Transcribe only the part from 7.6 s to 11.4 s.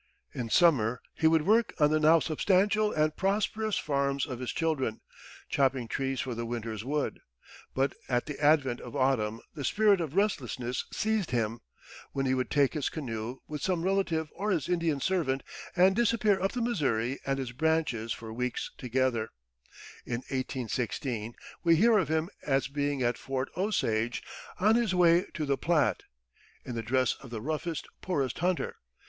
But at the advent of autumn the spirit of restlessness seized